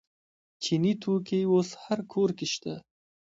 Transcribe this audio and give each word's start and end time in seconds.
چیني 0.63 0.93
توکي 1.01 1.39
اوس 1.51 1.69
هر 1.83 1.99
کور 2.11 2.29
کې 2.37 2.45
شته. 2.53 2.73